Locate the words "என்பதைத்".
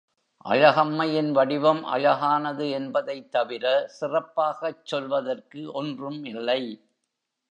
2.69-3.31